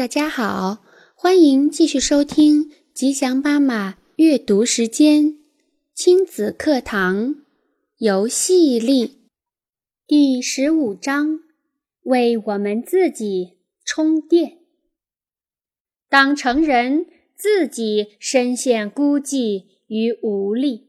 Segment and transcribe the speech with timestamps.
[0.00, 0.82] 大家好，
[1.14, 5.36] 欢迎继续收听吉祥妈妈阅读时间
[5.92, 7.44] 亲子课堂
[7.98, 9.28] 游戏力
[10.06, 11.40] 第十五章：
[12.04, 14.60] 为我们自己充电。
[16.08, 17.04] 当成人
[17.36, 20.88] 自己深陷孤寂与无力，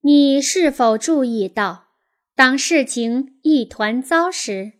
[0.00, 1.88] 你是否注意到，
[2.34, 4.77] 当事情一团糟时？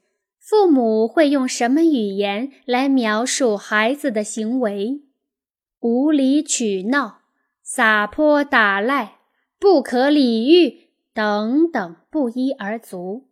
[0.48, 5.02] 父母会用什么语言来描述孩子的行为？
[5.80, 7.18] 无理取闹、
[7.62, 9.18] 撒泼打赖、
[9.60, 13.28] 不可理喻等等，不一而足。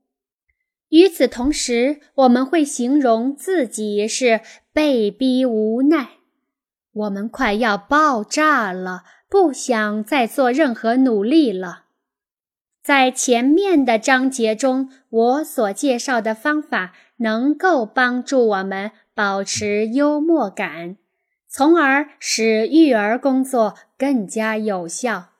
[0.91, 4.43] 与此同时，我们会形容自己是
[4.75, 6.19] 被逼无奈，
[6.93, 11.86] 我们快要爆炸了，不想再做任何努力了。
[12.87, 20.97] 在前面的章节中，我所介绍的方法能够帮助我们保持幽默感，
[21.49, 25.31] 从而使育儿工作更加有效。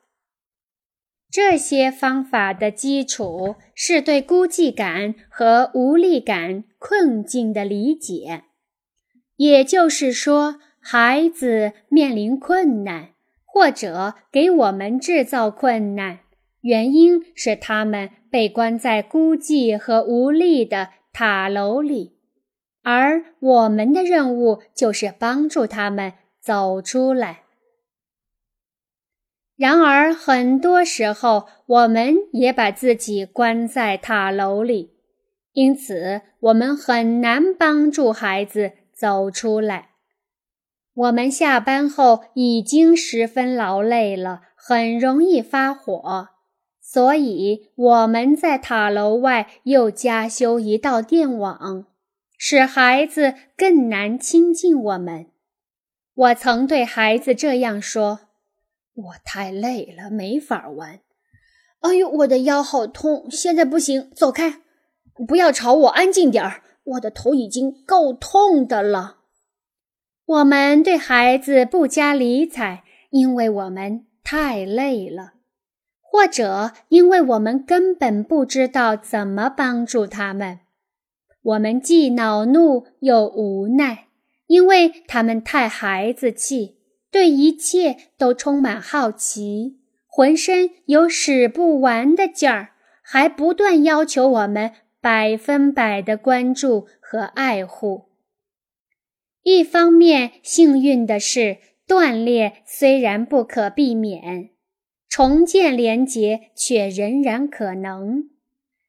[1.31, 8.43] 这些方法的基础是对孤寂感和无力感困境的理解，
[9.37, 13.11] 也就是说，孩子面临困难，
[13.45, 16.26] 或者给我们制造困难。
[16.67, 22.19] 原因是他们被关在孤寂和无力的塔楼里，
[22.83, 27.43] 而我们的任务就是帮助他们走出来。
[29.57, 34.91] 然而，很多时候我们也把自己关在塔楼里，
[35.53, 39.91] 因此我们很难帮助孩子走出来。
[40.93, 46.31] 我们下班后已经十分劳累了，很容易发火。
[46.89, 51.85] 所以我们在塔楼外又加修一道电网，
[52.39, 55.27] 使孩子更难亲近我们。
[56.15, 58.21] 我曾对孩子这样说
[58.95, 61.01] ：“我太累了，没法玩。
[61.83, 64.61] ”“哎呦，我的腰好痛，现在不行，走开！
[65.27, 69.17] 不要吵我，安静点儿，我的头已经够痛的了。”
[70.25, 75.33] 我们对孩子不加理睬，因为我们太累了。
[76.11, 80.61] 或者因为我们根本不知道怎么帮助他们，
[81.43, 84.07] 我们既恼怒又无奈，
[84.47, 86.79] 因为他们太孩子气，
[87.11, 92.71] 对一切都充满好奇，浑身有使不完的劲儿，
[93.03, 98.07] 还不断要求我们百分百的关注和爱护。
[99.43, 104.51] 一方面，幸运的是，断裂虽然不可避免。
[105.17, 108.29] 重建连结却仍然可能。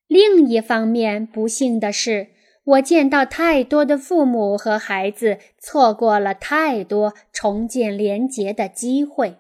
[0.08, 2.28] 另一方面，不幸的是，
[2.66, 9.38] 我见到太多的父母和孩子错过了太多重建连结的机会。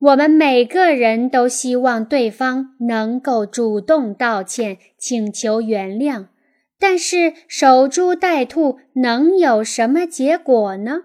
[0.00, 6.26] 我们每个人都希望对方能够主动道歉、请求原谅，
[6.80, 11.04] 但是守株待兔能有什么结果呢？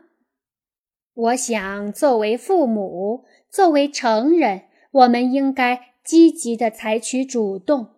[1.14, 3.26] 我想，作为父母。
[3.50, 7.90] 作为成人，我们应该积极地采取主动，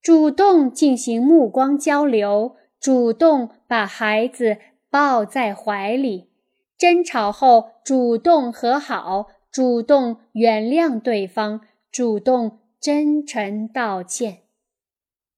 [0.00, 4.58] 主动进行目光交流，主动把孩子
[4.88, 6.30] 抱在怀里，
[6.78, 14.42] 争吵后主动和好，主动原谅对方，主动真诚道歉。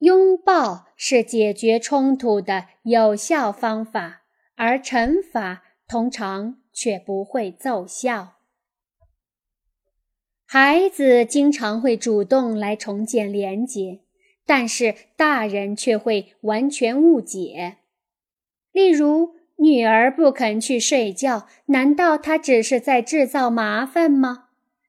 [0.01, 4.25] 拥抱是解决冲突的有效方法，
[4.57, 8.35] 而惩罚通常却不会奏效。
[10.45, 14.01] 孩子经常会主动来重建连结，
[14.45, 17.77] 但是大人却会完全误解。
[18.71, 24.49] 例如，女儿不肯去睡觉，难道她只是在制造麻烦吗？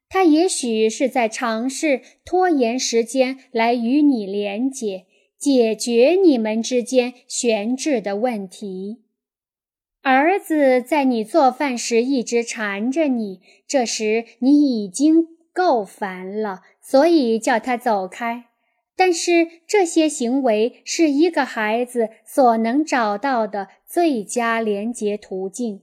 [0.10, 5.06] 她也许是在尝试拖延时间来与你连结，
[5.38, 9.05] 解决你们之间悬置的问题。
[10.06, 15.36] 儿子在你做饭时一直缠着你，这时你已经。
[15.56, 18.48] 够烦了，所以叫他走开。
[18.94, 25.82] 但是这些行为是一个孩子所能找到的最佳连接途径，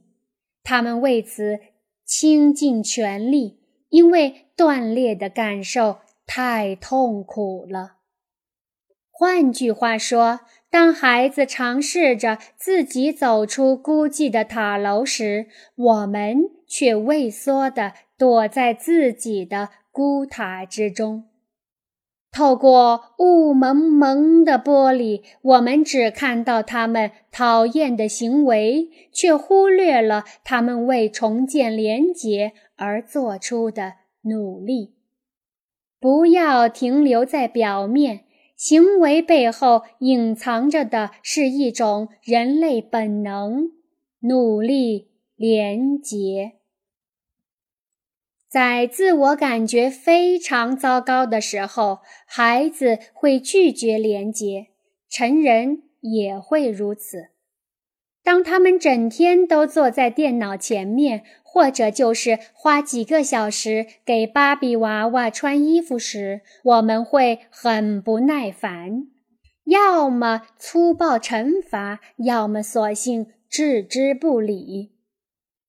[0.62, 1.58] 他们为此
[2.04, 7.94] 倾尽全力，因为断裂的感受太痛苦了。
[9.10, 10.40] 换句话说，
[10.72, 15.46] 当孩子尝试着自己走出孤寂的塔楼时，
[15.76, 17.92] 我们却畏缩的。
[18.18, 21.24] 躲在自己的孤塔之中，
[22.30, 34.94] 透过雾蒙蒙的玻璃，我们只看到他们讨厌的行为，却忽略了他们为重建廉洁而做出的努力。
[35.98, 38.26] 不要停留在表面，
[38.64, 43.72] 行为背后隐藏着的是一种人类本能——
[44.22, 46.52] 努力廉洁。
[48.48, 54.68] 在自我感觉非常糟糕的时候，孩子会拒绝廉洁，
[55.10, 57.30] 成人也会如此。
[58.22, 69.08] 当他们整天都坐在电脑前面，或者就是花几个小时给芭比娃娃穿衣服时，我们会很不耐烦，
[69.66, 74.92] 要么粗暴惩罚，要么索性置之不理。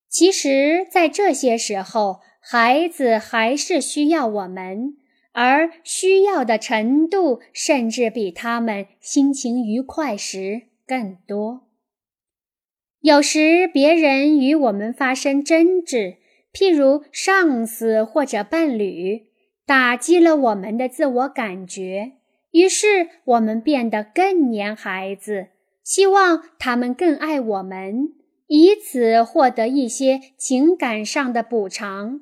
[0.07, 4.93] 其实，在这些时候，孩子还是需要我们，
[5.33, 11.67] 而需要的程度甚至比他们心情愉快时更多。
[13.03, 16.15] 有时别人与我们发生争执，
[16.53, 19.23] 譬如上司或者伴侣，
[19.65, 22.13] 打击了我们的自我感觉，
[22.51, 25.47] 于是我们变得更黏孩子，
[25.83, 28.13] 希望他们更爱我们，
[28.47, 32.21] 以此获得一些情感上的补偿。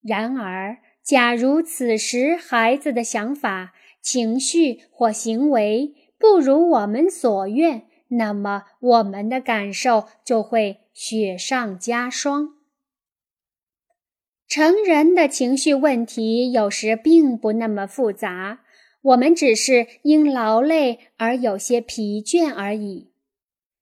[0.00, 12.54] 然而，假如此时孩子的想法、情绪或行为不如我们所愿，那么我们的感受就会雪上加霜。
[14.46, 18.60] 成人的情绪问题有时并不那么复杂，
[19.02, 23.10] 我们只是因劳累而有些疲倦而已。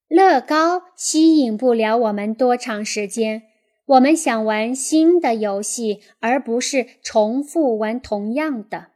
[0.09, 3.43] 乐高吸引不了我们多长时间。
[3.87, 8.93] 我们想玩新的游戏，而不是重复玩同样的。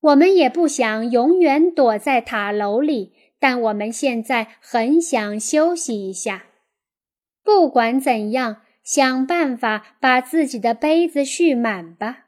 [0.00, 6.44] 我们也不想永远躲在塔楼里，但我们现在很想休息一下。
[7.42, 12.26] 不管怎样，想办法把自己的杯子蓄满吧。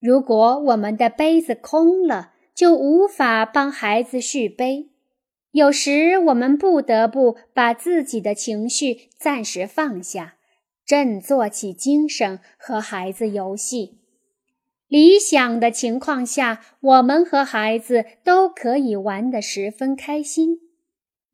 [0.00, 4.90] 如果我们的杯子空了，就无法帮孩子续杯。
[5.52, 10.34] 有时我们不得不把自己的情绪暂时放下。
[10.86, 13.99] 振作起精神和孩子游戏。
[14.90, 20.58] 理想的情况下，我们和孩子都可以玩得十分开心。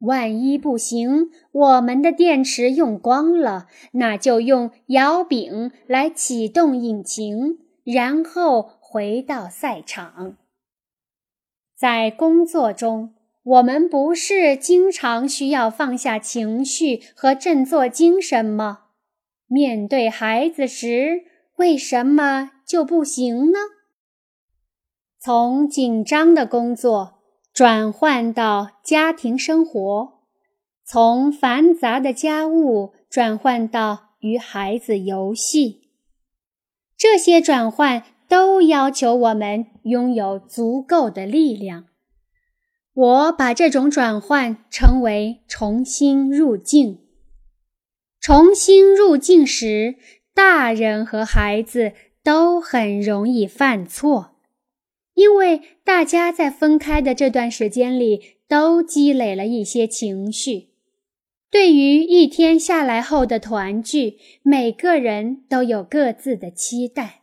[0.01, 10.37] 万一不行，我们的电池用光了，那就用摇柄来启动引擎，然后回到赛场。
[11.75, 18.81] 在工作中，我们不是经常需要放下情绪和振作精神吗？
[19.47, 21.23] 面对孩子时，
[21.57, 23.59] 为什么就不行呢？
[25.19, 27.21] 从紧张的工作
[27.53, 30.21] 转换到家庭生活，
[30.85, 35.91] 从繁杂的家务转换到与孩子游戏，
[36.97, 41.87] 这些转换都要求我们拥有足够的力量。
[42.93, 47.03] 我把这种转换称为重新入境。
[48.21, 49.97] 重新入境时，
[50.35, 51.93] 大人和孩子
[52.27, 54.33] 都很容易犯错，
[55.15, 60.71] 因为大家在分开的这段时间里都积累了一些情绪。
[61.53, 67.23] 对于一天下来后的团聚，每个人都有各自的期待。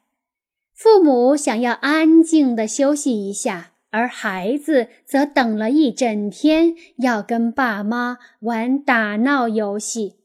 [0.73, 10.15] 父母想要安静的休息一下，而孩子则等了一整天，要跟爸妈玩打闹游戏。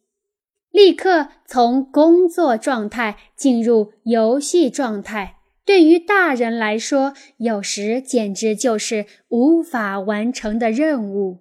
[0.78, 11.40] 立刻从工作状态进入游戏状态，对于大人来说，有时简直就是无法完成的任务。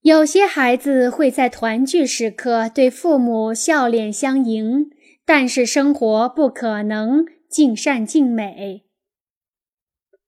[0.00, 4.90] 有些孩子会在团聚时刻对父母笑脸相迎，
[5.24, 8.82] 但是生活不可能尽善尽美。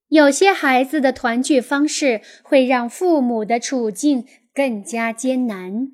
[0.06, 5.88] 有些孩子的团聚方式会让父母的处境更加艰难。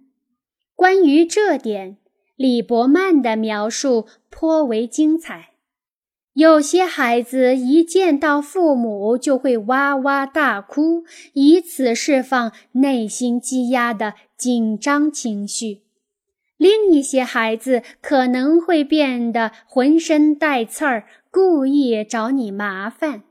[0.78, 1.96] 关于这点，
[2.36, 5.48] 李伯曼的描述颇为精彩。
[6.34, 15.82] 有些孩子一见到父母就会哇哇大哭，以此释放内心积压的紧张情绪；
[16.56, 23.24] 另一些孩子可能会变得浑身带刺儿，故意找你麻烦。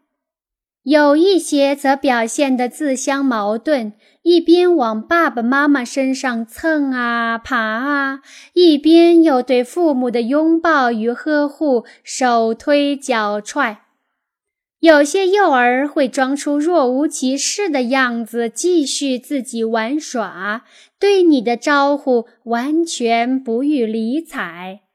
[0.88, 3.92] 有一些则表现得自相矛盾，
[4.22, 8.22] 一边往爸爸妈妈身上蹭啊爬啊，
[8.54, 13.82] 一边又对父母的拥抱与呵护手推脚踹。
[14.80, 20.64] 有些幼儿会装出若无其事的样子，继续自己玩耍，
[20.98, 24.87] 对你的招呼完全不予理睬。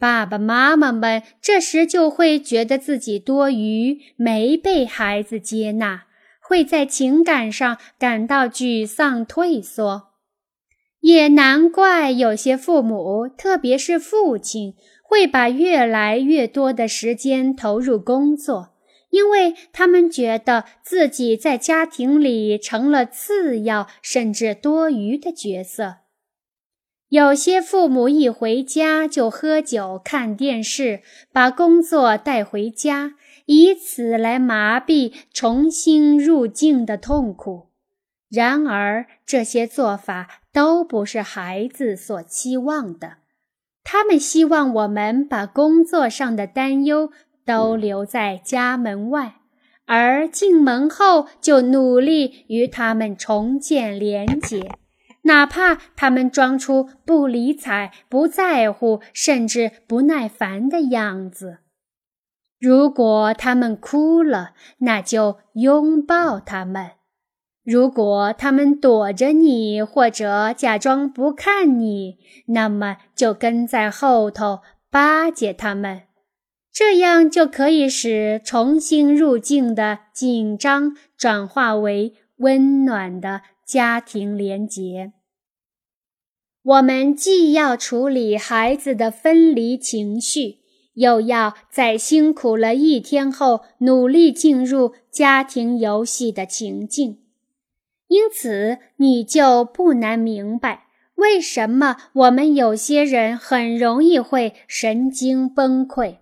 [0.00, 6.04] 爸爸妈妈们这时就会觉得自己多余，没被孩子接纳，
[6.40, 10.08] 会在情感上感到沮丧、退缩。
[11.00, 18.70] 也难怪有些父母，特别是父亲，会把越来越多的时间投入工作。
[19.10, 25.96] 因为他们觉得自己在家庭里成了次要甚至多余的角色。
[27.10, 31.02] 有些父母一回家就喝酒看电视，
[31.32, 33.12] 把工作带回家，
[33.44, 37.68] 以此来麻痹重新入境的痛苦。
[38.30, 43.18] 然而，这些做法都不是孩子所期望的。
[43.84, 47.10] 他们希望我们把工作上的担忧。
[47.42, 49.40] 都留在家门外，
[49.84, 54.70] 而进门后就努力与他们重建连结，
[55.22, 61.58] 哪怕他们装出不理睬、不在乎，甚至不耐烦的样子。
[62.58, 66.96] 如果他们哭了，那就拥抱他们；
[67.64, 74.60] 如果他们躲着你，或者假装不看你，那么就跟在后头
[74.90, 76.02] 巴结他们。
[76.72, 85.12] 这样就可以使重新入境的紧张转化为温暖的家庭联结。
[86.60, 90.58] 我们既要处理孩子的分离情绪，
[90.94, 97.20] 又要在辛苦了一天后努力进入家庭游戏的情境。
[98.08, 106.16] 因此，你就不难明白为什么我们有些人很容易会神经崩溃。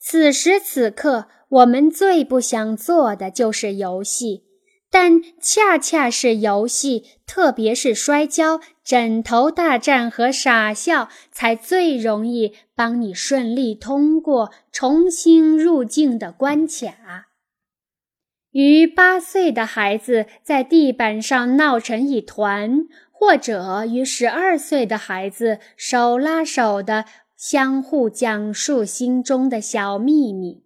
[0.00, 4.47] 此时此刻，我们最不想做的就是游戏，
[4.90, 17.28] 但恰恰是游戏，特别是摔跤、枕头大战和傻笑，才最容易帮你顺利通过重新入境的关卡。
[18.52, 27.04] 与八岁的孩子在地板上闹成一团，或者与十二岁的孩子手拉手的。
[27.40, 30.64] 相互讲述心中的小秘密，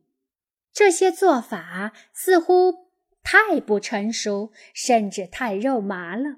[0.73, 2.82] 这些做法似乎
[3.23, 6.37] 太不成熟，甚至太肉麻了。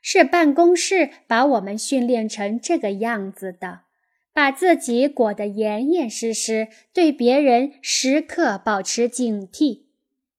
[0.00, 3.80] 是办公室把我们训练成这个样子的，
[4.32, 9.82] 把自己裹得严严实实，对别人时刻保持警惕。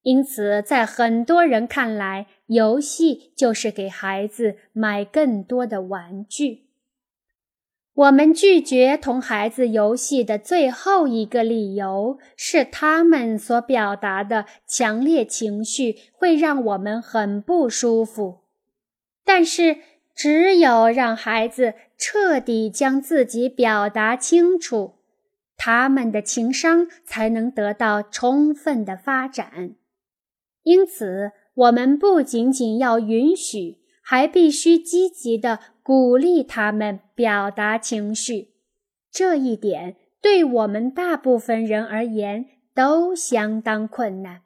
[0.02, 6.69] 因此，在很多人看来，游戏就是给孩子买更多的玩具。
[8.00, 18.46] 我们拒绝同孩子游戏的最后一个理由是，他们所表达的强烈情绪会让我们很不舒服。
[19.26, 19.80] 但是，
[20.16, 24.94] 只有让孩子彻底将自己表达清楚，
[25.58, 29.76] 他们的情商才能得到充分的发展。
[30.64, 35.60] 因此，我们不仅仅要允许，还必须积极的。
[35.90, 38.50] 鼓励他们表达情绪，
[39.10, 44.44] 这一点对我们大部分人而言都相当困难，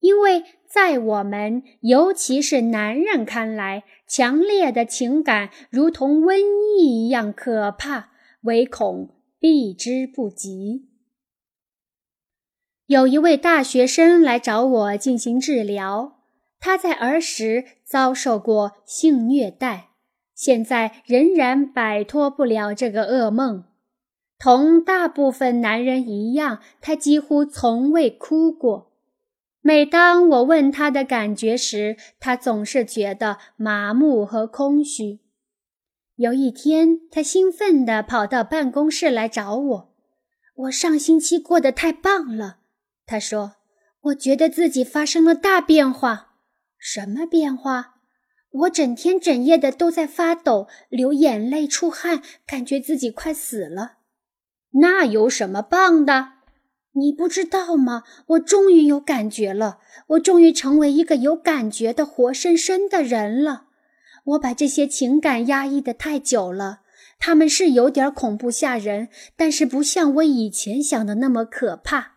[0.00, 6.36] 因为在我们，尤其是男人看来，强烈的情感如同瘟
[6.76, 8.10] 疫一样可怕，
[8.42, 10.90] 唯恐避之不及。
[12.84, 16.18] 有一位大学生来找我进行治疗，
[16.60, 19.93] 他在儿时遭受过性虐待。
[20.34, 23.64] 现在仍然摆脱不了这个噩梦。
[24.38, 28.92] 同大部分男人一样，他几乎从未哭过。
[29.60, 35.20] 每当我问他的感觉时，他总是觉得麻木和空虚。
[36.16, 39.94] 有一天，他兴奋地跑到办公室来找我。
[40.56, 42.58] 我上星期过得太棒了，
[43.06, 43.54] 他说。
[44.04, 46.34] 我觉得自己发生了大变化。
[46.76, 47.93] 什么变化？
[48.54, 53.94] 我整天整夜的都在发抖、流眼泪、出汗，感觉自己快死了。
[54.80, 56.28] 那有什么棒的？
[56.92, 58.04] 你不知道吗？
[58.28, 63.64] 我终于有感觉了，我终于成为一个有感觉的活生生的人了。
[64.26, 66.82] 我把这些情感压抑的太久了，
[67.18, 72.13] 他们是有点恐怖吓人，但是不像我以前想的那么可怕。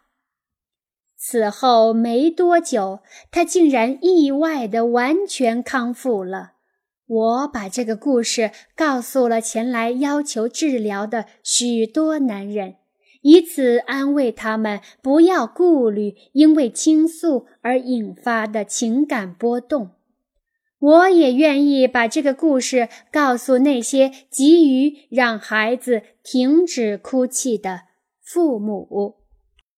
[1.29, 6.53] 此后没多久，他竟然意外的完全康复了。
[7.05, 12.75] 我把这个故事告诉了前来要求治疗的许多男人，
[13.23, 19.89] 以此安慰他们不要顾虑因为倾诉而引发的情感波动。
[20.79, 27.81] 我也愿意把这个故事告诉那些急于让孩子停止哭泣的
[28.23, 29.26] 父母。